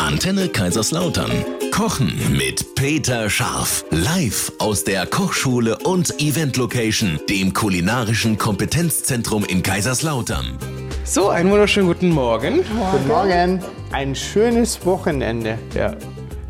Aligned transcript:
Antenne 0.00 0.48
Kaiserslautern. 0.48 1.30
Kochen 1.70 2.18
mit 2.32 2.74
Peter 2.74 3.28
Scharf. 3.28 3.84
Live 3.90 4.50
aus 4.58 4.82
der 4.82 5.06
Kochschule 5.06 5.76
und 5.84 6.18
Event 6.20 6.56
Location, 6.56 7.20
dem 7.28 7.52
kulinarischen 7.52 8.38
Kompetenzzentrum 8.38 9.44
in 9.44 9.62
Kaiserslautern. 9.62 10.58
So, 11.04 11.28
einen 11.28 11.50
wunderschönen 11.50 11.86
guten 11.86 12.08
Morgen. 12.08 12.56
Guten 12.56 13.08
Morgen. 13.08 13.62
Ein 13.92 14.14
schönes 14.14 14.84
Wochenende. 14.86 15.58
Ja. 15.74 15.94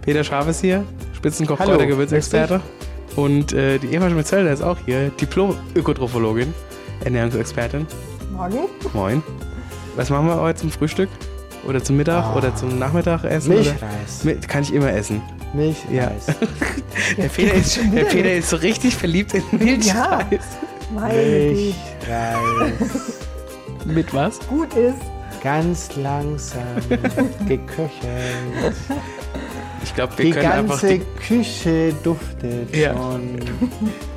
Peter 0.03 0.23
Scharf 0.23 0.47
ist 0.49 0.61
hier, 0.61 0.85
Spitzenkoch, 1.13 1.59
Hallo, 1.59 1.73
Kräuter, 1.73 1.87
Gewürzexperte. 1.87 2.61
Und 3.17 3.53
äh, 3.53 3.79
die 3.79 3.89
Eva 3.89 4.09
Schmitzelder 4.09 4.53
ist 4.53 4.63
auch 4.63 4.79
hier, 4.87 5.11
Diplom-Ökotrophologin, 5.21 6.55
Ernährungsexpertin. 7.05 7.87
Morgen. 8.33 8.69
Moin. 8.95 9.23
Was 9.97 10.09
machen 10.09 10.29
wir 10.29 10.41
heute 10.41 10.61
zum 10.61 10.71
Frühstück? 10.71 11.09
Oder 11.67 11.83
zum 11.85 11.97
Mittag 11.97 12.35
oder 12.37 12.55
zum 12.55 12.79
Nachmittagessen? 12.79 13.55
Milchreis. 13.55 14.23
Oder? 14.25 14.35
Kann 14.49 14.63
ich 14.63 14.73
immer 14.73 14.93
essen. 14.93 15.21
Milchreis. 15.53 15.89
Ja. 15.91 16.11
Der 17.17 17.29
Peter, 17.29 17.55
ist, 17.55 17.79
der 17.93 18.05
Peter 18.05 18.33
ist 18.33 18.51
so 18.51 18.57
richtig 18.57 18.95
verliebt 18.95 19.35
in 19.35 19.43
Milchreis. 19.53 20.41
Meine 20.95 21.15
Güte. 21.15 21.55
Milchreis. 21.55 22.91
Mit 23.85 24.15
was? 24.15 24.39
Gut 24.49 24.73
ist. 24.75 24.99
Ganz 25.43 25.91
langsam 25.97 26.61
geköchelt. 27.49 28.75
Ich 29.83 29.95
glaube, 29.95 30.13
wir 30.19 30.25
Die 30.27 30.31
können 30.33 30.53
einfach 30.53 30.81
ganze 30.83 30.99
die, 30.99 31.03
Küche 31.27 31.95
duftet 32.03 32.77
Ja. 32.77 32.93
schon. 32.95 33.39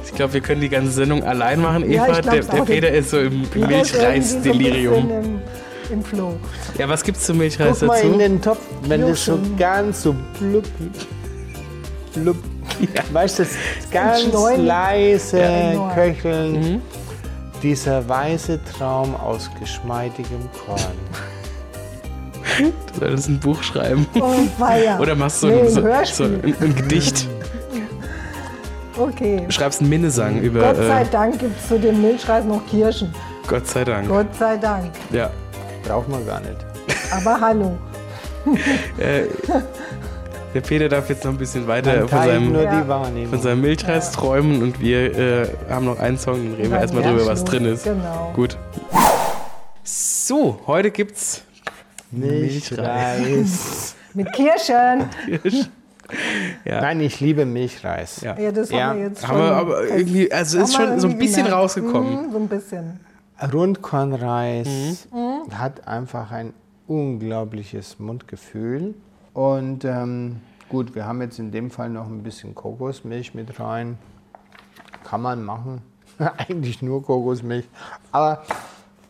ich 0.06 0.14
glaube, 0.14 0.34
wir 0.34 0.42
können 0.42 0.62
die 0.62 0.70
ganze 0.70 0.92
Sendung 0.92 1.24
allein 1.24 1.62
machen. 1.62 1.90
Ja, 1.90 2.06
Eva, 2.06 2.20
ich 2.20 2.26
der, 2.26 2.42
der. 2.44 2.64
Peter 2.66 2.90
ist 2.92 3.10
so 3.12 3.20
im 3.20 3.46
Milchreis-Delirium. 3.56 5.42
Im, 5.94 6.04
Flow. 6.04 6.36
Ja, 6.78 6.90
was 6.90 7.04
gibt's 7.04 7.26
zum 7.26 7.38
Milchreis 7.38 7.80
Guck 7.80 7.90
mal 7.90 8.02
dazu? 8.02 8.14
in 8.14 8.20
den 8.20 8.42
Topf, 8.42 8.60
wenn 8.88 9.02
das 9.02 9.26
so 9.26 9.40
ganz 9.58 10.04
so 10.04 10.16
blub, 10.40 10.66
blub, 12.14 12.38
weißt 13.12 13.40
du, 13.40 13.44
das 13.44 13.52
ganz 13.92 14.34
leise 14.58 15.38
Genau. 15.38 15.92
köcheln. 15.94 16.54
Mhm. 16.54 16.82
Dieser 17.62 18.08
weiße 18.10 18.60
Traum 18.78 19.16
aus 19.16 19.50
geschmeidigem 19.60 20.50
Korn. 20.66 20.80
Du 22.60 23.00
solltest 23.00 23.30
ein 23.30 23.40
Buch 23.40 23.64
schreiben. 23.64 24.06
Oh, 24.16 24.34
weia. 24.58 25.00
Oder 25.00 25.16
machst 25.16 25.42
du 25.44 25.48
nee, 25.48 25.62
ein, 25.62 25.66
ein 25.68 26.06
so, 26.06 26.14
so 26.14 26.24
ein, 26.26 26.56
ein 26.60 26.76
Gedicht. 26.76 27.28
Okay. 28.98 29.44
Du 29.46 29.52
schreibst 29.52 29.80
einen 29.80 29.90
Minnesang 29.90 30.42
über 30.42 30.60
Gott 30.60 30.76
sei 30.78 31.02
äh, 31.02 31.06
Dank 31.10 31.40
gibt 31.40 31.60
es 31.60 31.68
zu 31.68 31.80
dem 31.80 32.02
Milchreis 32.02 32.46
noch 32.46 32.62
Kirschen. 32.68 33.14
Gott 33.48 33.68
sei 33.68 33.84
Dank. 33.84 34.08
Gott 34.08 34.36
sei 34.38 34.58
Dank. 34.58 34.92
Ja. 35.12 35.32
Braucht 35.88 36.10
man 36.10 36.26
gar 36.26 36.40
nicht. 36.42 36.58
Aber 37.12 37.40
hallo. 37.40 37.78
Äh, 38.98 39.24
der 40.54 40.60
Peter 40.62 40.90
darf 40.90 41.08
jetzt 41.10 41.24
noch 41.24 41.32
ein 41.32 41.38
bisschen 41.38 41.66
weiter 41.66 42.08
von 42.10 42.20
seinem, 42.20 42.52
nur 42.52 42.64
Ja. 42.64 42.84
von 43.30 43.42
seinem 43.42 43.62
Milchreis 43.62 44.12
träumen 44.12 44.62
und 44.62 44.82
wir 44.82 45.18
äh, 45.18 45.48
haben 45.70 45.86
noch 45.86 45.98
einen 45.98 46.18
Song, 46.18 46.36
dann 46.52 46.56
reden 46.56 46.72
wir 46.72 46.80
erstmal 46.82 47.04
drüber, 47.04 47.26
was 47.26 47.46
drin 47.46 47.64
ist. 47.66 47.86
Genau. 47.86 48.32
Gut. 48.36 48.58
So, 49.84 50.60
heute 50.68 50.92
gibt's 50.92 51.44
Milchreis. 52.12 53.96
Mit 54.14 54.32
Kirschen. 54.34 55.06
Ja. 56.66 56.82
Nein, 56.82 57.00
ich 57.00 57.22
liebe 57.22 57.44
Milchreis. 57.46 58.22
Ja. 58.22 58.38
Ja, 58.38 58.52
das 58.52 58.70
Ja, 58.70 58.88
haben 58.90 59.00
wir 59.00 59.08
jetzt 59.08 59.26
Haben 59.28 59.38
wir 59.40 59.48
schon 59.48 59.56
aber 59.56 59.84
irgendwie, 59.88 60.32
also 60.32 60.60
ist 60.60 60.76
schon 60.76 61.00
so 61.00 61.08
ein 61.08 61.18
bisschen 61.18 61.46
gemerkt. 61.46 61.56
rausgekommen. 61.56 62.28
Mhm, 62.28 62.32
so 62.32 62.38
ein 62.38 62.48
bisschen. 62.50 63.00
Rundkornreis 63.52 64.68
Mhm. 64.68 64.98
Hat 65.52 65.88
einfach 65.88 66.32
ein 66.32 66.54
unglaubliches 66.88 68.00
Mundgefühl. 68.00 68.96
Und 69.34 69.86
ähm, 69.86 70.42
gut, 70.70 70.96
wir 70.96 71.06
haben 71.06 71.22
jetzt 71.22 71.40
in 71.40 71.52
dem 71.52 71.72
Fall 71.72 71.90
noch 71.90 72.08
ein 72.08 72.24
bisschen 72.24 72.56
Kokosmilch 72.56 73.34
mit 73.34 73.60
rein. 73.60 73.98
Kann 75.04 75.22
man 75.22 75.44
machen. 75.44 75.82
Eigentlich 76.38 76.82
nur 76.82 77.04
Kokosmilch. 77.04 77.68
Aber 78.12 78.44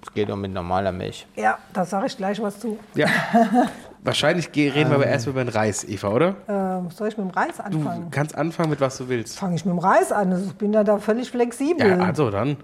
es 0.02 0.14
geht 0.14 0.32
auch 0.32 0.36
mit 0.38 0.54
normaler 0.54 0.92
Milch. 0.92 1.28
Ja, 1.36 1.58
da 1.74 1.86
sage 1.86 2.08
ich 2.08 2.18
gleich 2.18 2.42
was 2.42 2.60
zu. 2.60 2.78
Ja. 2.96 3.08
Wahrscheinlich 4.06 4.50
reden 4.54 4.90
wir 4.90 4.96
aber 4.96 5.08
erst 5.08 5.28
über 5.28 5.44
den 5.46 5.48
Reis, 5.54 5.86
Eva, 5.86 6.10
oder? 6.10 6.36
Ähm, 6.50 6.92
soll 6.92 7.08
ich 7.08 7.18
mit 7.18 7.26
dem 7.26 7.32
Reis 7.32 7.56
Du 7.58 7.64
anfangen? 7.64 8.12
kannst 8.12 8.36
anfangen 8.36 8.70
mit 8.70 8.82
was 8.82 8.98
du 8.98 9.08
willst. 9.08 9.40
Fange 9.40 9.56
ich 9.56 9.64
mit 9.64 9.72
dem 9.74 9.80
Reis 9.80 10.12
an. 10.12 10.34
Also 10.34 10.46
ich 10.48 10.56
bin 10.56 10.74
ja 10.74 10.84
da 10.84 10.98
völlig 10.98 11.32
flexibel. 11.32 11.88
Ja, 11.88 11.98
also 12.00 12.30
dann. 12.30 12.58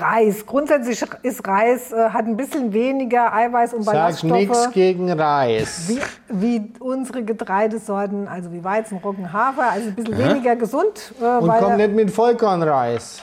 Reis. 0.00 0.44
Grundsätzlich 0.46 1.02
ist 1.22 1.46
Reis, 1.46 1.92
äh, 1.92 2.10
hat 2.10 2.26
ein 2.26 2.36
bisschen 2.36 2.72
weniger 2.72 3.32
Eiweiß 3.32 3.74
und 3.74 3.82
Sag 3.82 3.94
Ballaststoffe. 3.94 4.32
nichts 4.32 4.70
gegen 4.72 5.10
Reis. 5.12 5.88
Wie, 5.88 5.98
wie 6.28 6.72
unsere 6.80 7.22
Getreidesorten, 7.24 8.28
also 8.28 8.52
wie 8.52 8.62
Weizen, 8.62 8.98
Roggen, 8.98 9.32
Hafer, 9.32 9.70
also 9.70 9.88
ein 9.88 9.94
bisschen 9.94 10.18
weniger 10.18 10.56
gesund. 10.56 11.14
Äh, 11.20 11.24
Und 11.24 11.50
komm 11.58 11.76
nicht 11.76 11.94
mit 11.94 12.10
Vollkornreis. 12.10 13.22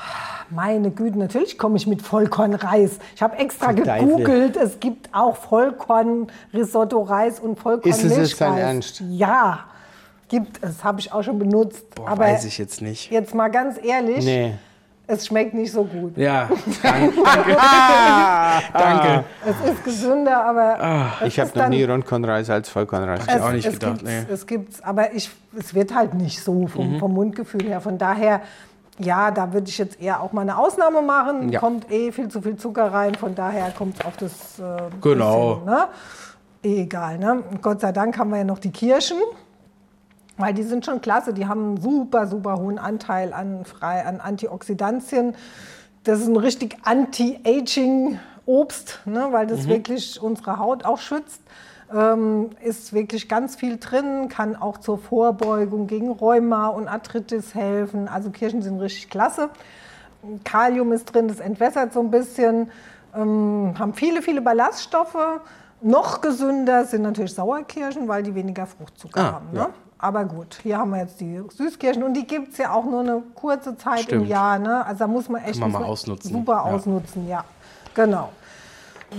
Meine 0.50 0.91
Güte, 0.91 1.17
natürlich 1.17 1.57
komme 1.57 1.78
ich 1.78 1.88
mit 1.88 2.01
Vollkornreis. 2.03 3.00
Ich 3.16 3.23
habe 3.23 3.38
extra 3.38 3.72
gegoogelt, 3.72 4.56
es 4.57 4.79
gibt 4.79 5.09
auch 5.13 5.35
Vollkorn-Risotto-Reis 5.38 7.39
und 7.39 7.57
Ist 7.85 8.03
es 8.03 8.17
jetzt 8.17 8.41
dein 8.41 8.50
Vollkorn-Milchreis. 8.50 8.59
Ernst? 8.59 9.01
Ja, 9.09 9.59
gibt 10.28 10.63
es, 10.63 10.83
habe 10.83 11.00
ich 11.00 11.12
auch 11.12 11.23
schon 11.23 11.39
benutzt. 11.39 11.95
Boah, 11.95 12.09
Aber 12.09 12.25
weiß 12.25 12.45
ich 12.45 12.57
jetzt 12.57 12.81
nicht. 12.81 13.09
jetzt 13.12 13.33
mal 13.33 13.50
ganz 13.50 13.78
ehrlich, 13.83 14.25
Nee. 14.25 14.53
Es 15.07 15.25
schmeckt 15.27 15.53
nicht 15.53 15.71
so 15.71 15.83
gut. 15.83 16.17
Ja, 16.17 16.49
danke. 16.83 17.13
danke. 18.73 19.23
Es 19.45 19.69
ist 19.71 19.83
gesünder, 19.83 20.43
aber 20.45 21.11
es 21.21 21.27
Ich 21.27 21.39
habe 21.39 21.49
noch 21.49 21.55
dann- 21.55 21.69
nie 21.71 21.83
Rundkornreis 21.83 22.49
als 22.49 22.69
Vollkornreis. 22.69 23.21
ich 23.27 23.41
auch 23.41 23.51
nicht 23.51 23.65
es 23.65 23.73
gedacht, 23.73 23.99
Gibt's, 23.99 24.03
nee. 24.27 24.33
Es 24.33 24.47
gibt's, 24.47 24.81
aber 24.83 25.13
ich, 25.13 25.29
es 25.57 25.73
wird 25.73 25.93
halt 25.93 26.13
nicht 26.13 26.41
so 26.43 26.53
Mhm. 26.53 26.67
vom, 26.67 26.99
vom 26.99 27.13
Mundgefühl 27.13 27.63
her. 27.63 27.81
Von 27.81 27.97
daher, 27.97 28.41
ja, 28.99 29.31
da 29.31 29.53
würde 29.53 29.67
ich 29.69 29.77
jetzt 29.77 29.99
eher 30.01 30.21
auch 30.21 30.31
mal 30.33 30.41
eine 30.41 30.57
Ausnahme 30.57 31.01
machen. 31.01 31.49
Ja. 31.51 31.59
Kommt 31.59 31.91
eh 31.91 32.11
viel 32.11 32.27
zu 32.29 32.41
viel 32.41 32.55
Zucker 32.57 32.93
rein, 32.93 33.15
von 33.15 33.35
daher 33.35 33.71
kommt 33.71 33.99
es 33.99 34.05
auf 34.05 34.17
das. 34.17 34.59
Äh, 34.59 34.63
Genau. 35.01 35.55
Bisschen, 35.55 35.65
ne? 35.65 35.87
Eh 36.63 36.81
Egal, 36.83 37.17
ne? 37.17 37.43
Und 37.51 37.61
Gott 37.61 37.81
sei 37.81 37.91
Dank 37.91 38.17
haben 38.17 38.29
wir 38.29 38.37
ja 38.37 38.43
noch 38.45 38.59
die 38.59 38.71
Kirschen. 38.71 39.17
Weil 40.38 40.53
die 40.53 40.63
sind 40.63 40.85
schon 40.85 41.01
klasse, 41.01 41.33
die 41.33 41.47
haben 41.47 41.63
einen 41.63 41.81
super, 41.81 42.27
super 42.27 42.57
hohen 42.57 42.79
Anteil 42.79 43.33
an, 43.33 43.66
frei, 43.66 44.05
an 44.05 44.19
Antioxidantien. 44.19 45.35
Das 46.03 46.19
ist 46.19 46.27
ein 46.27 46.35
richtig 46.38 46.77
Anti-Aging-Obst, 46.83 49.01
ne, 49.05 49.27
weil 49.31 49.47
das 49.47 49.67
wirklich 49.67 50.21
unsere 50.21 50.59
Haut 50.59 50.85
auch 50.85 50.99
schützt. 50.99 51.41
Ähm, 51.94 52.49
ist 52.63 52.94
wirklich 52.94 53.29
ganz 53.29 53.55
viel 53.55 53.77
drin, 53.77 54.27
kann 54.27 54.55
auch 54.55 54.79
zur 54.79 54.97
Vorbeugung 54.97 55.85
gegen 55.85 56.09
Rheuma 56.09 56.67
und 56.67 56.88
Arthritis 56.88 57.53
helfen. 57.53 58.07
Also 58.07 58.31
Kirschen 58.31 58.63
sind 58.63 58.79
richtig 58.79 59.09
klasse. 59.09 59.50
Kalium 60.44 60.91
ist 60.94 61.05
drin, 61.13 61.27
das 61.27 61.39
entwässert 61.39 61.94
so 61.94 62.00
ein 62.00 62.09
bisschen. 62.09 62.71
Ähm, 63.15 63.75
haben 63.77 63.94
viele, 63.94 64.23
viele 64.23 64.41
Ballaststoffe. 64.41 65.41
Noch 65.81 66.21
gesünder 66.21 66.85
sind 66.85 67.03
natürlich 67.03 67.35
Sauerkirschen, 67.35 68.07
weil 68.07 68.23
die 68.23 68.33
weniger 68.33 68.65
Fruchtzucker 68.65 69.21
Ah, 69.21 69.33
haben. 69.33 69.51
Ne? 69.51 69.59
ja. 69.59 69.69
Aber 70.03 70.25
gut, 70.25 70.57
hier 70.61 70.77
haben 70.77 70.91
wir 70.91 70.99
jetzt 70.99 71.21
die 71.21 71.41
Süßkirschen 71.49 72.03
und 72.03 72.13
die 72.13 72.27
gibt 72.27 72.51
es 72.51 72.57
ja 72.57 72.73
auch 72.73 72.83
nur 72.83 72.99
eine 72.99 73.23
kurze 73.35 73.77
Zeit 73.77 74.01
Stimmt. 74.01 74.23
im 74.23 74.27
Jahr. 74.27 74.59
Ne? 74.59 74.85
Also 74.85 74.99
da 74.99 75.07
muss 75.07 75.29
man 75.29 75.41
echt 75.43 75.59
man 75.61 75.71
muss 75.71 75.81
ausnutzen. 75.81 76.31
super 76.31 76.53
Ja. 76.53 76.61
ausnutzen, 76.73 77.27
ja. 77.29 77.45
Genau. 77.95 78.29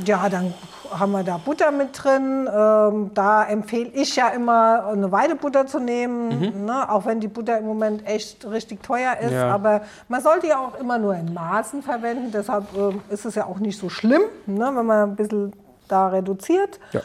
Ja, 0.04 0.28
dann 0.28 0.52
haben 0.90 1.12
wir 1.12 1.22
da 1.22 1.38
Butter 1.38 1.70
mit 1.70 1.90
drin. 2.02 2.48
Ähm, 2.52 3.12
da 3.14 3.44
empfehle 3.44 3.90
ich 3.94 4.14
ja 4.16 4.28
immer, 4.28 4.86
eine 4.88 5.10
Weidebutter 5.10 5.66
zu 5.66 5.78
nehmen, 5.78 6.28
Mhm. 6.58 6.64
ne? 6.66 6.90
auch 6.90 7.06
wenn 7.06 7.20
die 7.20 7.28
Butter 7.28 7.56
im 7.58 7.66
Moment 7.66 8.06
echt 8.06 8.44
richtig 8.44 8.82
teuer 8.82 9.16
ist. 9.18 9.30
Ja. 9.32 9.54
Aber 9.54 9.82
man 10.08 10.20
sollte 10.20 10.48
ja 10.48 10.58
auch 10.58 10.78
immer 10.80 10.98
nur 10.98 11.14
in 11.14 11.32
Maßen 11.32 11.82
verwenden. 11.82 12.30
Deshalb 12.32 12.64
ähm, 12.76 13.00
ist 13.08 13.24
es 13.24 13.36
ja 13.36 13.46
auch 13.46 13.58
nicht 13.58 13.78
so 13.78 13.88
schlimm, 13.88 14.22
ne? 14.46 14.70
wenn 14.74 14.84
man 14.84 15.10
ein 15.10 15.16
bisschen 15.16 15.52
da 15.88 16.08
reduziert. 16.08 16.78
Ja. 16.92 17.00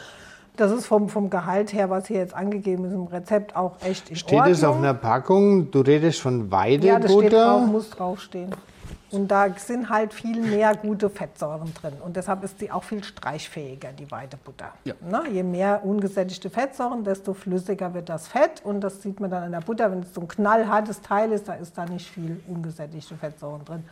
Das 0.56 0.72
ist 0.72 0.86
vom, 0.86 1.08
vom 1.08 1.30
Gehalt 1.30 1.72
her, 1.72 1.90
was 1.90 2.06
hier 2.06 2.18
jetzt 2.18 2.34
angegeben 2.34 2.84
ist 2.84 2.92
im 2.92 3.04
Rezept, 3.04 3.56
auch 3.56 3.76
echt 3.82 4.10
in 4.10 4.16
Steht 4.16 4.38
Ordnung. 4.38 4.52
es 4.52 4.64
auf 4.64 4.76
einer 4.76 4.94
Packung? 4.94 5.70
Du 5.70 5.80
redest 5.80 6.20
von 6.20 6.50
Ja, 6.50 6.98
das 6.98 7.12
steht 7.12 7.32
drauf, 7.32 7.40
Weidebutter? 7.42 7.58
muss 7.66 7.90
draufstehen. 7.90 8.54
Und 9.12 9.28
da 9.28 9.46
sind 9.56 9.88
halt 9.88 10.14
viel 10.14 10.40
mehr 10.40 10.76
gute 10.76 11.10
Fettsäuren 11.10 11.74
drin. 11.74 11.94
Und 12.04 12.14
deshalb 12.14 12.44
ist 12.44 12.60
die 12.60 12.70
auch 12.70 12.84
viel 12.84 13.02
streichfähiger, 13.02 13.88
die 13.92 14.08
Weidebutter. 14.10 14.72
Ja. 14.84 14.94
Ne? 15.00 15.22
Je 15.32 15.42
mehr 15.42 15.84
ungesättigte 15.84 16.48
Fettsäuren, 16.48 17.02
desto 17.02 17.34
flüssiger 17.34 17.92
wird 17.92 18.08
das 18.08 18.28
Fett. 18.28 18.62
Und 18.62 18.82
das 18.82 19.02
sieht 19.02 19.18
man 19.18 19.30
dann 19.30 19.42
an 19.42 19.52
der 19.52 19.62
Butter. 19.62 19.90
Wenn 19.90 20.00
es 20.00 20.14
so 20.14 20.20
ein 20.20 20.28
knallhartes 20.28 21.00
Teil 21.00 21.32
ist, 21.32 21.48
da 21.48 21.54
ist 21.54 21.76
da 21.76 21.86
nicht 21.86 22.08
viel 22.08 22.40
ungesättigte 22.46 23.16
Fettsäuren 23.16 23.64
drin. 23.64 23.84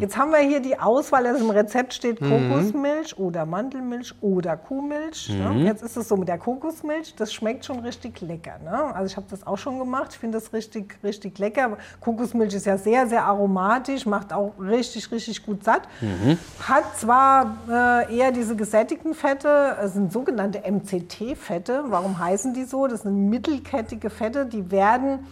Jetzt 0.00 0.16
haben 0.16 0.30
wir 0.30 0.38
hier 0.38 0.60
die 0.60 0.78
Auswahl, 0.78 1.26
also 1.26 1.44
im 1.44 1.50
Rezept 1.50 1.94
steht 1.94 2.20
Mhm. 2.20 2.50
Kokosmilch 2.50 3.18
oder 3.18 3.46
Mandelmilch 3.46 4.14
oder 4.20 4.56
Kuhmilch. 4.56 5.30
Mhm. 5.30 5.62
Ne? 5.62 5.64
Jetzt 5.66 5.82
ist 5.82 5.96
es 5.96 6.08
so 6.08 6.16
mit 6.16 6.28
der 6.28 6.38
Kokosmilch, 6.38 7.14
das 7.16 7.32
schmeckt 7.32 7.64
schon 7.64 7.80
richtig 7.80 8.20
lecker. 8.20 8.58
Ne? 8.64 8.94
Also 8.94 9.06
ich 9.06 9.16
habe 9.16 9.26
das 9.30 9.46
auch 9.46 9.58
schon 9.58 9.78
gemacht, 9.78 10.08
ich 10.12 10.18
finde 10.18 10.38
das 10.38 10.52
richtig, 10.52 10.98
richtig 11.02 11.38
lecker. 11.38 11.76
Kokosmilch 12.00 12.54
ist 12.54 12.66
ja 12.66 12.78
sehr, 12.78 13.06
sehr 13.06 13.24
aromatisch, 13.24 14.06
macht 14.06 14.32
auch 14.32 14.52
richtig, 14.60 15.10
richtig 15.10 15.44
gut 15.44 15.64
satt. 15.64 15.82
Mhm. 16.00 16.38
Hat 16.66 16.96
zwar 16.96 17.56
äh, 17.68 18.16
eher 18.16 18.32
diese 18.32 18.56
gesättigten 18.56 19.14
Fette, 19.14 19.76
es 19.82 19.94
sind 19.94 20.12
sogenannte 20.12 20.62
MCT-Fette. 20.70 21.84
Warum 21.88 22.18
heißen 22.18 22.54
die 22.54 22.64
so? 22.64 22.86
Das 22.86 23.02
sind 23.02 23.28
mittelkettige 23.30 24.10
Fette, 24.10 24.46
die 24.46 24.70
werden 24.70 25.26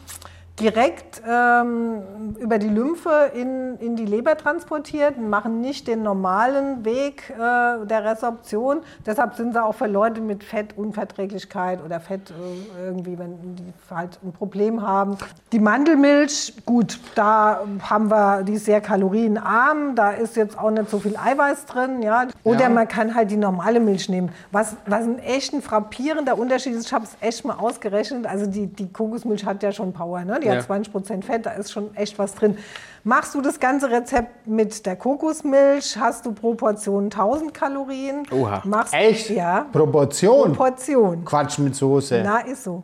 direkt 0.61 1.21
ähm, 1.29 2.37
über 2.39 2.59
die 2.59 2.69
Lymphe 2.69 3.33
in, 3.35 3.77
in 3.79 3.97
die 3.97 4.05
Leber 4.07 4.37
transportiert 4.37 5.17
und 5.19 5.29
machen 5.29 5.61
nicht 5.61 5.89
den 5.89 6.05
normalen 6.05 6.85
Weg 6.85 7.31
äh, 7.31 7.85
der 7.87 8.05
Resorption. 8.05 8.83
Deshalb 9.05 9.35
sind 9.35 9.53
sie 9.53 9.63
auch 9.63 9.75
für 9.75 9.89
Leute 9.89 10.21
mit 10.21 10.45
Fettunverträglichkeit 10.45 11.85
oder 11.85 11.99
Fett 11.99 12.31
äh, 12.31 12.85
irgendwie, 12.87 13.19
wenn 13.19 13.57
die 13.57 13.73
halt 13.93 14.21
ein 14.23 14.33
Problem 14.33 14.81
haben. 14.81 15.17
Die 15.51 15.59
Mandelmilch, 15.59 16.55
gut, 16.65 17.01
da 17.17 17.61
haben 17.83 18.09
wir, 18.11 18.45
die 18.45 18.53
ist 18.55 18.67
sehr 18.67 18.81
kalorienarm, 18.81 19.97
da 19.97 20.11
ist 20.11 20.37
jetzt 20.37 20.57
auch 20.57 20.71
nicht 20.71 20.89
so 20.89 21.01
viel 21.01 21.17
Eiweiß 21.17 21.67
drin. 21.67 22.01
Ja. 22.03 22.29
Oder 22.45 22.63
Ja. 22.63 22.69
man 22.69 22.87
kann 22.87 23.15
halt 23.17 23.33
die 23.33 23.37
normale 23.37 23.81
Milch 23.81 24.09
nehmen. 24.09 24.31
Was, 24.53 24.77
was 24.87 25.03
ein 25.03 25.19
echt 25.19 25.53
ein 25.53 25.63
frappierender 25.63 26.39
Unterschied 26.39 26.75
ist, 26.75 26.87
ich 26.87 26.93
habe 26.93 27.05
es 27.05 27.17
echt 27.21 27.45
mal 27.45 27.55
ausgerechnet, 27.55 28.27
also 28.27 28.47
die, 28.47 28.69
die 28.69 28.93
Kokosmilch 28.93 29.45
hat 29.45 29.61
ja 29.65 29.73
schon 29.73 29.93
Power, 29.93 30.25
ne? 30.25 30.39
Die 30.45 30.49
Ja. 30.49 30.57
hat 30.57 30.63
20% 30.67 31.25
Fett, 31.25 31.47
da 31.47 31.51
ist 31.53 31.73
schon 31.73 31.95
echt 31.97 32.19
was 32.19 32.35
drin. 32.35 32.57
Machst 33.03 33.35
du 33.35 33.41
das 33.41 33.59
ganze 33.61 33.91
Rezept 33.91 34.47
mit 34.47 34.87
der 34.87 34.97
Kokosmilch, 34.97 35.97
hast 35.99 36.25
du 36.25 36.33
pro 36.33 36.55
Portion 36.55 37.05
1000 37.11 37.53
Kalorien. 37.53 38.23
Oha. 38.31 38.63
Machst, 38.65 38.95
Echt? 38.95 39.31
Ja, 39.31 39.67
Proportion? 39.73 40.53
Portion. 40.55 41.25
Quatsch 41.25 41.59
mit 41.59 41.75
Soße. 41.75 42.23
Na, 42.25 42.39
ist 42.41 42.65
so. 42.65 42.83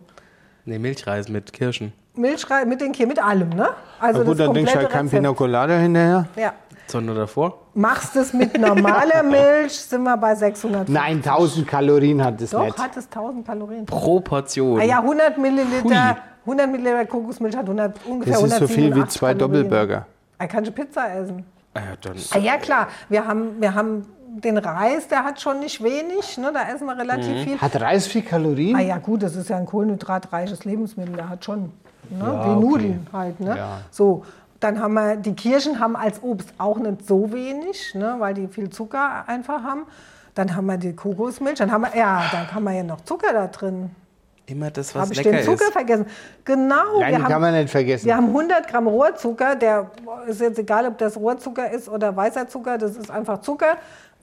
Nee, 0.65 0.79
Milchreis 0.79 1.29
mit 1.29 1.53
Kirschen. 1.53 1.93
Milchreis 2.15 2.67
mit 2.67 2.81
den 2.81 2.93
Kier, 2.93 3.07
mit 3.07 3.23
allem, 3.23 3.49
ne? 3.51 3.69
Also 3.99 4.19
Na 4.21 4.25
gut, 4.25 4.41
dann 4.41 4.53
denkst 4.53 4.73
du 4.73 4.79
halt 4.79 4.91
kein 4.91 5.07
Rezept. 5.07 5.23
Pina 5.23 5.33
Colada 5.33 5.75
hinterher. 5.79 6.27
Ja. 6.37 6.53
Sonne 6.87 7.15
davor? 7.15 7.57
Machst 7.75 8.17
es 8.17 8.33
mit 8.33 8.59
normaler 8.61 9.23
Milch, 9.25 9.73
sind 9.79 10.03
wir 10.03 10.17
bei 10.17 10.35
600. 10.35 10.89
Nein, 10.89 11.19
1000 11.25 11.67
Kalorien 11.67 12.23
hat 12.23 12.41
es 12.43 12.51
Doch, 12.51 12.65
nicht. 12.65 12.77
hat 12.77 12.97
es 12.97 13.07
1000 13.07 13.47
Kalorien. 13.47 13.87
Pro 13.87 14.19
Portion. 14.21 14.81
Ah 14.81 14.85
ja, 14.85 14.99
100 14.99 15.39
Milliliter, 15.39 15.85
Hui. 15.85 16.17
100 16.47 16.71
Milliliter 16.71 17.07
Kokosmilch 17.07 17.57
hat 17.57 17.65
100, 17.65 18.01
ungefähr 18.07 18.33
Das 18.35 18.43
ist 18.43 18.51
so 18.51 18.65
187 18.65 18.75
viel 18.77 18.95
wie 18.95 19.09
zwei 19.09 19.35
Kalorien. 19.35 19.63
Doppelburger. 19.65 20.07
Ah, 20.39 20.47
kannst 20.47 20.69
du 20.71 20.73
Pizza 20.73 21.13
essen? 21.15 21.45
Ah 21.75 21.81
ja. 21.81 22.13
Ah, 22.35 22.39
ja, 22.39 22.57
klar. 22.57 22.89
Wir 23.09 23.27
haben, 23.27 23.61
wir 23.61 23.75
haben 23.75 24.07
den 24.43 24.59
Reis, 24.59 25.07
der 25.09 25.25
hat 25.25 25.41
schon 25.41 25.61
nicht 25.61 25.83
wenig. 25.83 26.39
Ne? 26.39 26.51
Da 26.53 26.73
essen 26.75 26.87
wir 26.87 26.97
relativ 26.97 27.29
Mhm. 27.29 27.45
viel. 27.45 27.61
Hat 27.61 27.81
Reis 27.81 28.07
viel 28.07 28.23
Kalorien? 28.23 28.77
Ah 28.77 28.81
ja, 28.81 28.99
gut, 28.99 29.23
das 29.23 29.37
ist 29.37 29.51
ja 29.51 29.57
ein 29.57 29.67
kohlenhydratreiches 29.67 30.65
Lebensmittel. 30.65 31.15
Der 31.15 31.29
hat 31.29 31.45
schon, 31.45 31.73
ne? 32.09 32.19
Ja, 32.21 32.45
wie 32.47 32.51
okay. 32.51 32.61
Nudeln 32.61 33.07
halt. 33.13 33.41
Ne? 33.41 33.57
Ja. 33.57 33.81
So, 33.91 34.25
dann 34.61 34.81
haben 34.81 34.95
wir, 34.95 35.17
die 35.17 35.35
Kirschen 35.35 35.79
haben 35.81 35.97
als 35.97 36.23
Obst 36.23 36.53
auch 36.59 36.79
nicht 36.79 37.07
so 37.07 37.33
wenig, 37.33 37.95
ne? 37.95 38.17
weil 38.19 38.35
die 38.35 38.47
viel 38.49 38.71
Zucker 38.71 39.25
einfach 39.27 39.63
haben. 39.63 39.83
Dann 40.35 40.55
haben 40.55 40.67
wir 40.67 40.77
die 40.79 40.95
Kokosmilch, 40.95 41.59
dann 41.59 41.73
haben 41.73 41.83
wir, 41.83 41.97
ja, 41.99 42.23
dann 42.31 42.53
haben 42.55 42.65
wir 42.65 42.73
ja 42.73 42.83
noch 42.83 43.01
Zucker 43.03 43.33
da 43.33 43.47
drin. 43.49 43.91
Immer 44.51 44.71
das, 44.71 44.95
was 44.95 45.03
Habe 45.03 45.13
ich 45.13 45.19
lecker 45.23 45.37
den 45.39 45.45
Zucker 45.45 45.65
ist. 45.67 45.73
vergessen? 45.73 46.07
Genau. 46.45 46.75
Nein, 47.01 47.13
wir 47.13 47.17
die 47.19 47.23
haben, 47.25 47.31
kann 47.33 47.41
man 47.41 47.55
nicht 47.55 47.71
vergessen. 47.71 48.07
wir 48.07 48.17
haben 48.17 48.27
100 48.27 48.67
Gramm 48.69 48.87
Rohrzucker, 48.89 49.55
der 49.57 49.91
ist 50.27 50.41
jetzt 50.41 50.59
egal, 50.59 50.87
ob 50.87 50.99
das 50.99 51.17
Rohrzucker 51.17 51.71
ist 51.71 51.89
oder 51.89 52.15
weißer 52.17 52.49
Zucker, 52.49 52.79
das 52.79 52.97
ist 52.97 53.11
einfach 53.11 53.41
Zucker. 53.43 53.77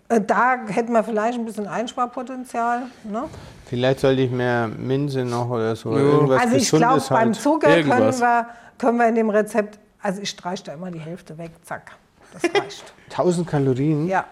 Äh, 0.09 0.21
Da 0.21 0.57
hätten 0.67 0.91
wir 0.93 1.03
vielleicht 1.03 1.37
ein 1.37 1.45
bisschen 1.45 1.67
Einsparpotenzial. 1.67 2.83
Ne? 3.03 3.23
Vielleicht 3.65 3.99
sollte 3.99 4.21
ich 4.21 4.31
mehr 4.31 4.67
Minze 4.67 5.25
noch 5.25 5.49
oder 5.49 5.75
so. 5.75 5.91
Irgendwas 5.97 6.41
Also 6.41 6.55
ich 6.55 6.69
glaube, 6.69 6.83
Gesundes 6.95 7.09
beim 7.09 7.17
halt. 7.29 7.35
Zucker 7.35 7.81
können 7.83 8.19
wir, 8.19 8.47
können 8.77 8.97
wir 8.97 9.07
in 9.07 9.15
dem 9.15 9.29
Rezept, 9.29 9.79
also 10.01 10.21
ich 10.21 10.29
streiche 10.29 10.63
da 10.65 10.73
immer 10.73 10.91
die 10.91 10.99
Hälfte 10.99 11.37
weg, 11.37 11.51
zack, 11.63 11.91
das 12.33 12.43
reicht. 12.61 12.93
1000 13.09 13.47
Kalorien? 13.47 14.07
ja, 14.07 14.25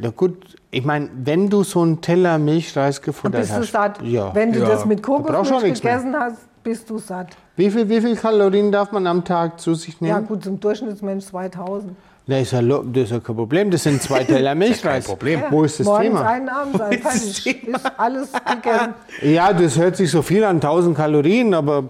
Na 0.00 0.10
gut, 0.10 0.56
ich 0.70 0.84
meine, 0.84 1.08
wenn 1.24 1.48
du 1.50 1.64
so 1.64 1.82
einen 1.82 2.00
Teller 2.00 2.38
Milchreis 2.38 2.96
dann 2.96 3.04
gefuttert 3.06 3.40
bist 3.40 3.50
du 3.52 3.56
hast. 3.56 3.72
satt. 3.72 4.02
Ja. 4.02 4.32
Wenn 4.34 4.52
du 4.52 4.60
Ja. 4.60 4.68
das 4.68 4.84
mit 4.86 5.02
Kokosmilch 5.02 5.80
gegessen 5.82 6.14
hast, 6.18 6.38
bist 6.62 6.88
du 6.88 6.98
satt. 6.98 7.36
Wie 7.56 7.70
viel, 7.70 7.88
wie 7.88 8.00
viel 8.00 8.14
Kalorien 8.14 8.70
darf 8.70 8.92
man 8.92 9.06
am 9.08 9.24
Tag 9.24 9.58
zu 9.58 9.74
sich 9.74 9.96
Ja 10.00 10.14
nehmen? 10.14 10.26
gut, 10.28 10.44
zum 10.44 10.60
Durchschnittsmensch 10.60 11.24
2000. 11.26 11.96
Na, 12.30 12.38
ist 12.38 12.52
ja, 12.52 12.60
das 12.60 13.04
ist 13.04 13.10
ja 13.10 13.20
kein 13.20 13.34
Problem. 13.36 13.70
Das 13.70 13.82
sind 13.82 14.00
zwei 14.02 14.22
Teller 14.24 14.54
Milchreis. 14.54 15.06
Problem. 15.06 15.42
Wo 15.50 15.64
ist 15.64 15.80
das 15.80 15.86
Morgens 15.86 16.04
Thema? 16.08 16.28
einen 16.28 16.48
Abend 16.48 16.76
sein, 16.76 16.92
fertig. 17.00 17.66
Ist 17.68 17.92
alles 17.98 18.32
gegessen. 18.32 18.94
Ja, 19.22 19.52
das 19.52 19.78
hört 19.78 19.96
sich 19.96 20.10
so 20.10 20.22
viel 20.22 20.44
an, 20.44 20.56
1000 20.56 20.96
Kalorien, 20.96 21.54
aber 21.54 21.84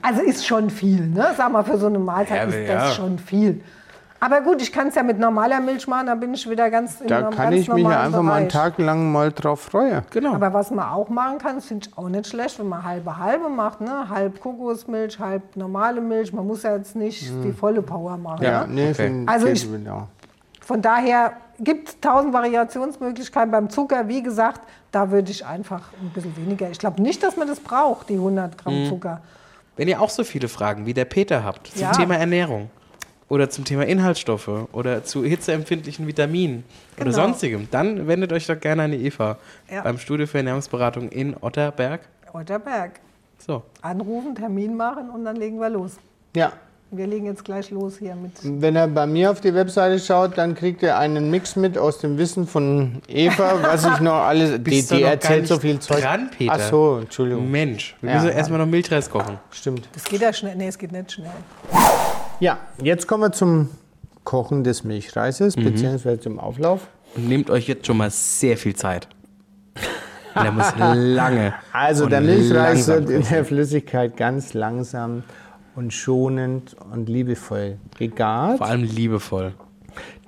Also 0.00 0.22
ist 0.22 0.46
schon 0.46 0.70
viel, 0.70 1.08
ne? 1.08 1.26
Sag 1.36 1.52
mal, 1.52 1.64
für 1.64 1.76
so 1.76 1.86
eine 1.88 1.98
Mahlzeit 1.98 2.36
Ja, 2.38 2.44
ist 2.44 2.68
das 2.70 2.82
ja. 2.88 2.90
schon 3.02 3.18
viel. 3.18 3.60
Aber 4.22 4.42
gut, 4.42 4.60
ich 4.60 4.70
kann 4.70 4.88
es 4.88 4.94
ja 4.96 5.02
mit 5.02 5.18
normaler 5.18 5.60
Milch 5.60 5.86
machen, 5.88 6.06
dann 6.08 6.20
bin 6.20 6.34
ich 6.34 6.48
wieder 6.48 6.70
ganz 6.70 7.00
in 7.00 7.06
da 7.08 7.22
kann 7.22 7.50
ganz 7.50 7.56
ich 7.56 7.72
mich 7.72 7.82
ja 7.84 8.02
einfach 8.02 8.20
mal 8.22 8.34
einen 8.34 8.48
Bereich. 8.48 8.62
Tag 8.74 8.78
lang 8.78 9.10
mal 9.10 9.32
drauf 9.32 9.60
freuen. 9.62 10.02
Genau. 10.10 10.34
Aber 10.34 10.52
was 10.52 10.70
man 10.70 10.86
auch 10.90 11.08
machen 11.08 11.38
kann, 11.38 11.56
das 11.56 11.64
finde 11.66 11.88
ich 11.88 11.96
auch 11.98 12.08
nicht 12.10 12.26
schlecht, 12.26 12.58
wenn 12.58 12.68
man 12.68 12.84
halbe 12.84 13.16
halbe 13.16 13.48
macht, 13.48 13.80
ne? 13.80 14.08
Halb 14.10 14.38
Kokosmilch, 14.40 15.18
halb 15.18 15.56
normale 15.56 16.00
Milch. 16.02 16.32
Man 16.34 16.46
muss 16.46 16.62
ja 16.64 16.76
jetzt 16.76 16.94
nicht 16.96 17.32
die 17.42 17.52
volle 17.52 17.80
Power 17.80 18.18
machen. 18.18 18.44
Ja, 18.44 18.66
Ne? 18.66 18.74
nee, 18.74 18.90
Okay. 18.90 19.24
Also 19.26 19.46
ich- 19.46 19.70
genau. 19.70 20.06
Von 20.60 20.82
daher 20.82 21.32
gibt 21.58 21.88
es 21.88 22.00
tausend 22.00 22.32
Variationsmöglichkeiten. 22.32 23.50
Beim 23.50 23.70
Zucker, 23.70 24.06
wie 24.06 24.22
gesagt, 24.22 24.60
da 24.92 25.10
würde 25.10 25.30
ich 25.30 25.44
einfach 25.44 25.88
ein 26.00 26.10
bisschen 26.10 26.36
weniger. 26.36 26.70
Ich 26.70 26.78
glaube 26.78 27.00
nicht, 27.02 27.22
dass 27.22 27.36
man 27.36 27.48
das 27.48 27.58
braucht, 27.60 28.08
die 28.08 28.14
100 28.18 28.56
Gramm 28.58 28.86
Zucker. 28.88 29.20
Wenn 29.76 29.88
ihr 29.88 30.00
auch 30.00 30.10
so 30.10 30.24
viele 30.24 30.48
Fragen 30.48 30.84
wie 30.86 30.94
der 30.94 31.06
Peter 31.06 31.42
habt 31.42 31.68
zum 31.68 31.80
Ja. 31.80 31.92
Thema 31.92 32.16
Ernährung 32.16 32.70
oder 33.30 33.48
zum 33.48 33.64
Thema 33.64 33.86
Inhaltsstoffe 33.86 34.50
oder 34.72 35.02
zu 35.04 35.24
hitzeempfindlichen 35.24 36.06
Vitaminen 36.06 36.64
oder 36.96 37.04
Genau. 37.06 37.16
sonstigem, 37.16 37.68
dann 37.70 38.06
wendet 38.06 38.32
euch 38.34 38.46
doch 38.46 38.60
gerne 38.60 38.82
an 38.82 38.90
die 38.92 39.06
Eva 39.06 39.38
Ja. 39.72 39.80
beim 39.82 39.96
Studio 39.98 40.26
für 40.26 40.36
Ernährungsberatung 40.38 41.08
in 41.08 41.34
Otterberg. 41.40 42.02
Otterberg. 42.34 43.00
So, 43.38 43.62
Anrufen, 43.80 44.34
Termin 44.34 44.76
machen 44.76 45.08
und 45.08 45.24
dann 45.24 45.36
legen 45.36 45.58
wir 45.58 45.70
los. 45.70 45.92
Ja, 46.36 46.52
Wir 46.92 47.06
legen 47.06 47.26
jetzt 47.26 47.44
gleich 47.44 47.70
los 47.70 47.98
hier 48.00 48.16
mit. 48.16 48.32
wenn 48.42 48.74
er 48.74 48.88
bei 48.88 49.06
mir 49.06 49.30
auf 49.30 49.40
die 49.40 49.54
Webseite 49.54 50.00
schaut, 50.00 50.36
dann 50.36 50.56
kriegt 50.56 50.82
er 50.82 50.98
einen 50.98 51.30
Mix 51.30 51.54
mit 51.54 51.78
aus 51.78 51.98
dem 51.98 52.18
Wissen 52.18 52.48
von 52.48 53.00
Eva, 53.06 53.54
was 53.62 53.86
ich 53.86 54.00
noch 54.00 54.14
alles. 54.24 54.60
Die, 54.62 54.82
die 54.82 54.94
noch 54.94 55.00
gar 55.02 55.10
erzählt 55.12 55.46
so 55.46 55.60
viel 55.60 55.78
Zeug. 55.78 56.02
dran, 56.02 56.30
Peter? 56.36 56.52
Ach 56.56 56.60
so, 56.60 56.98
Entschuldigung. 57.02 57.48
Mensch, 57.48 57.94
wir 58.00 58.10
Ja. 58.10 58.16
müssen 58.22 58.36
erstmal 58.36 58.58
noch 58.58 58.66
Milchreis 58.66 59.08
kochen. 59.08 59.38
Stimmt. 59.52 59.88
Das 59.92 60.02
geht 60.04 60.20
ja 60.20 60.32
schnell. 60.32 60.56
Nee, 60.56 60.66
es 60.66 60.76
geht 60.76 60.90
nicht 60.90 61.12
schnell. 61.12 61.30
Ja, 62.40 62.58
jetzt 62.82 63.06
kommen 63.06 63.22
wir 63.22 63.32
zum 63.32 63.68
Kochen 64.24 64.64
des 64.64 64.84
Milchreises, 64.84 65.56
Mhm. 65.56 65.64
beziehungsweise 65.64 66.20
zum 66.20 66.38
Auflauf. 66.38 66.88
Und 67.16 67.28
nehmt 67.28 67.50
euch 67.50 67.66
jetzt 67.68 67.86
schon 67.86 67.96
mal 67.96 68.10
sehr 68.10 68.56
viel 68.56 68.74
Zeit. 68.74 69.08
Der 70.34 70.52
muss 70.52 70.72
lange. 70.78 71.54
Also 71.72 72.06
der 72.06 72.20
Milchreis 72.20 72.86
wird 72.88 73.10
in 73.10 73.22
der 73.28 73.44
Flüssigkeit 73.44 74.16
ganz 74.16 74.54
langsam 74.54 75.24
und 75.74 75.92
schonend 75.92 76.76
und 76.92 77.08
liebevoll 77.08 77.78
gegart. 77.98 78.58
Vor 78.58 78.66
allem 78.68 78.84
liebevoll. 78.84 79.54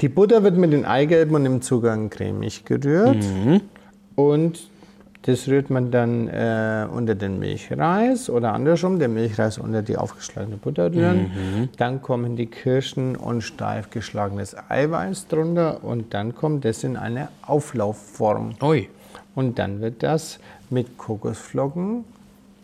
Die 0.01 0.09
Butter 0.09 0.43
wird 0.43 0.57
mit 0.57 0.73
den 0.73 0.85
Eigelben 0.85 1.35
und 1.37 1.45
dem 1.45 1.63
Zucker 1.63 1.97
cremig 2.09 2.65
gerührt. 2.65 3.17
Mhm. 3.23 3.61
Und 4.17 4.69
das 5.23 5.47
rührt 5.47 5.71
man 5.71 5.91
dann 5.91 6.29
äh, 6.29 6.87
unter 6.93 7.15
den 7.15 7.39
Milchreis 7.39 8.29
oder 8.29 8.53
andersrum, 8.53 8.99
den 8.99 9.15
Milchreis 9.15 9.59
unter 9.59 9.83
die 9.83 9.97
aufgeschlagene 9.97 10.57
Butter 10.57 10.93
rühren. 10.93 11.23
Mhm. 11.23 11.69
Dann 11.77 12.03
kommen 12.03 12.37
die 12.37 12.47
Kirschen 12.47 13.15
und 13.15 13.43
steif 13.43 13.91
geschlagenes 13.91 14.57
Eiweiß 14.69 15.29
drunter 15.29 15.85
und 15.85 16.13
dann 16.13 16.35
kommt 16.35 16.65
das 16.65 16.83
in 16.83 16.97
eine 16.97 17.29
Auflaufform. 17.43 18.55
Ui. 18.61 18.89
Und 19.35 19.59
dann 19.59 19.81
wird 19.81 20.03
das 20.03 20.41
mit 20.71 20.99
Kokosflocken 20.99 22.05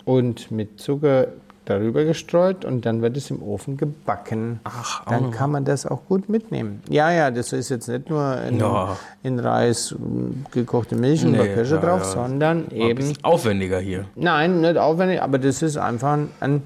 und 0.05 0.51
mit 0.51 0.81
Zucker 0.81 1.29
darüber 1.69 2.05
gestreut 2.05 2.65
und 2.65 2.87
dann 2.87 3.03
wird 3.03 3.17
es 3.17 3.31
im 3.31 3.43
Ofen 3.43 3.77
gebacken. 3.77 4.61
Ach, 4.65 5.03
auch 5.03 5.05
dann 5.11 5.31
kann 5.31 5.51
man 5.51 5.65
das 5.65 5.87
auch 5.87 6.01
gut 6.09 6.29
mitnehmen. 6.29 6.83
Ja, 6.89 7.11
ja, 7.11 7.31
das 7.31 7.53
ist 7.53 7.69
jetzt 7.69 7.89
nicht 7.89 8.09
nur 8.11 8.41
in, 8.43 8.59
Ja. 8.59 8.97
in 9.23 9.39
Reis 9.39 9.95
mm, 9.99 10.47
gekochte 10.53 10.97
Milch 10.97 11.25
und 11.25 11.33
Nee, 11.33 11.55
Kirsche 11.55 11.77
ja, 11.77 11.81
drauf, 11.81 12.01
ja. 12.01 12.05
sondern 12.05 12.71
eben, 12.71 13.13
aufwendiger 13.23 13.79
hier. 13.81 14.05
nein, 14.15 14.61
nicht 14.61 14.77
aufwendig, 14.79 15.21
aber 15.23 15.39
das 15.39 15.63
ist 15.63 15.77
einfach 15.77 16.15
ein, 16.15 16.29
ein, 16.41 16.63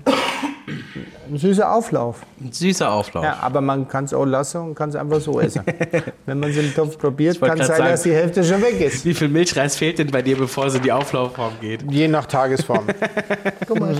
ein 1.28 1.36
süßer 1.38 1.72
Auflauf. 1.74 2.22
Ein 2.40 2.52
süßer 2.52 2.90
Auflauf. 2.92 3.24
Ja, 3.24 3.38
aber 3.40 3.60
man 3.60 3.88
kann 3.88 4.04
es 4.04 4.14
auch 4.14 4.24
lassen 4.24 4.58
und 4.60 4.74
kann 4.74 4.90
es 4.90 4.96
einfach 4.96 5.20
so 5.20 5.40
essen. 5.40 5.62
Wenn 6.26 6.38
man 6.40 6.50
es 6.50 6.56
im 6.56 6.72
Topf 6.74 6.98
probiert, 6.98 7.40
kann 7.40 7.58
es 7.60 7.66
sein, 7.66 7.78
dass 7.78 8.02
sagen- 8.02 8.10
die 8.14 8.16
Hälfte 8.20 8.44
schon 8.44 8.62
weg 8.62 8.80
ist. 8.80 9.04
Wie 9.04 9.14
viel 9.14 9.28
Milchreis 9.28 9.76
fehlt 9.76 9.98
denn 9.98 10.10
bei 10.10 10.22
dir, 10.22 10.36
bevor 10.36 10.66
es 10.66 10.74
in 10.74 10.82
die 10.82 10.92
Auflaufform 10.92 11.54
geht? 11.60 11.82
Je 11.90 12.06
nach 12.08 12.26
Tagesform. 12.26 12.84
Guck 13.66 13.80
mal. 13.80 13.96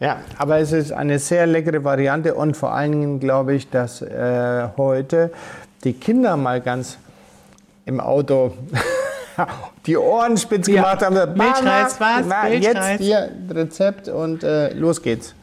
Ja, 0.00 0.20
aber 0.38 0.58
es 0.58 0.72
ist 0.72 0.92
eine 0.92 1.18
sehr 1.18 1.46
leckere 1.46 1.84
Variante 1.84 2.34
und 2.34 2.56
vor 2.56 2.72
allen 2.72 2.92
Dingen 2.92 3.20
glaube 3.20 3.54
ich, 3.54 3.68
dass 3.68 4.00
äh, 4.02 4.68
heute 4.76 5.30
die 5.84 5.92
Kinder 5.92 6.36
mal 6.36 6.60
ganz 6.60 6.96
im 7.84 8.00
Auto 8.00 8.52
die 9.86 9.96
Ohren 9.96 10.36
spitz 10.36 10.66
Ja. 10.68 10.76
gemacht 10.82 11.02
haben. 11.04 11.14
Mama, 11.14 11.32
Milchreis, 11.44 12.00
was? 12.00 12.26
na, 12.26 12.44
Milchreis? 12.48 12.74
Jetzt 12.90 13.00
hier 13.00 13.30
Rezept 13.50 14.08
und 14.08 14.42
äh, 14.42 14.72
los 14.72 15.02
geht's. 15.02 15.34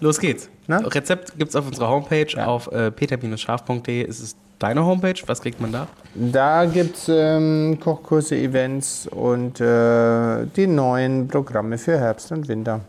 Los 0.00 0.18
geht's. 0.18 0.48
Na? 0.66 0.78
Rezept 0.78 1.36
gibt's 1.38 1.54
auf 1.56 1.66
unserer 1.66 1.88
Homepage 1.88 2.26
auf 2.46 2.70
äh, 2.72 2.90
peter-scharf.de. 2.90 4.02
Ist 4.02 4.20
es 4.20 4.36
deine 4.58 4.84
Homepage? 4.84 5.14
Was 5.26 5.40
kriegt 5.42 5.60
man 5.60 5.72
da? 5.72 5.86
Da 6.14 6.64
gibt 6.64 6.96
es 6.96 7.08
ähm, 7.08 7.78
Kochkurse, 7.82 8.36
Events 8.36 9.06
und 9.08 9.60
äh, 9.60 10.46
die 10.56 10.66
neuen 10.66 11.28
Programme 11.28 11.76
für 11.78 11.98
Herbst 11.98 12.32
und 12.32 12.48
Winter. 12.48 12.80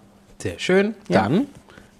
Sehr 0.41 0.57
schön. 0.57 0.95
Ja. 1.07 1.24
Dann 1.24 1.48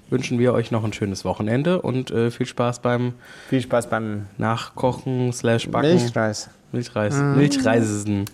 wünschen 0.10 0.40
wir 0.40 0.54
euch 0.54 0.72
noch 0.72 0.84
ein 0.84 0.94
schönes 0.94 1.24
Wochenende 1.26 1.82
und 1.82 2.12
äh, 2.12 2.32
viel 2.32 2.46
Spaß 2.46 2.80
beim 2.80 3.14
Viel 3.50 3.62
Spaß 3.62 3.88
beim 3.90 4.26
Nachkochen 4.38 5.32
slash 5.32 5.70
Backen. 5.70 5.96
Milchreis. 5.96 6.50
Milchreis. 6.72 7.16
Milchreisen. 7.16 8.26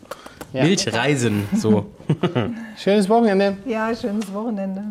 Ja. 0.53 0.63
Milchreisen. 0.63 1.43
So. 1.55 1.91
Schönes 2.77 3.09
Wochenende. 3.09 3.57
Ja, 3.65 3.93
schönes 3.95 4.33
Wochenende. 4.33 4.83